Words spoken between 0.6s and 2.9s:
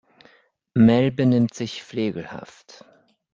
Mel benimmt sich flegelhaft.